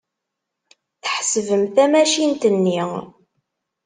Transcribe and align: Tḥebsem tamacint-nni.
Tḥebsem 1.03 1.63
tamacint-nni. 1.75 2.79